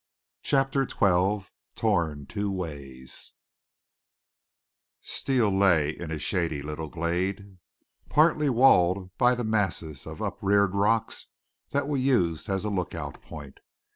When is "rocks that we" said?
10.73-11.99